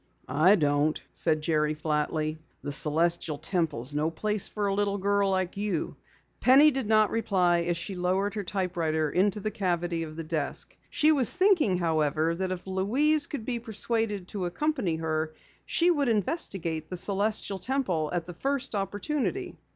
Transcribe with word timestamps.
"I 0.27 0.55
don't," 0.55 0.99
said 1.13 1.41
Jerry 1.43 1.75
flatly. 1.75 2.39
"The 2.63 2.71
Celestial 2.71 3.37
Temple 3.37 3.81
is 3.81 3.93
no 3.93 4.09
place 4.09 4.49
for 4.49 4.65
a 4.65 4.73
little 4.73 4.97
girl 4.97 5.29
like 5.29 5.57
you." 5.57 5.95
Penny 6.39 6.71
did 6.71 6.87
not 6.87 7.11
reply 7.11 7.59
as 7.67 7.77
she 7.77 7.93
lowered 7.93 8.33
her 8.33 8.43
typewriter 8.43 9.11
into 9.11 9.39
the 9.39 9.51
cavity 9.51 10.01
of 10.01 10.15
the 10.15 10.23
desk. 10.23 10.75
She 10.89 11.11
was 11.11 11.35
thinking, 11.35 11.77
however, 11.77 12.33
that 12.33 12.51
if 12.51 12.65
Louise 12.65 13.27
could 13.27 13.45
be 13.45 13.59
persuaded 13.59 14.27
to 14.29 14.45
accompany 14.45 14.95
her, 14.95 15.35
she 15.67 15.91
would 15.91 16.07
investigate 16.07 16.89
the 16.89 16.97
Celestial 16.97 17.59
Temple 17.59 18.09
at 18.11 18.25
the 18.25 18.33
first 18.33 18.73
opportunity. 18.73 19.59